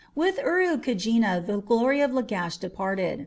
With 0.15 0.37
Urukagina 0.39 1.45
the 1.45 1.59
glory 1.61 2.01
of 2.01 2.09
Lagash 2.09 2.57
departed. 2.59 3.19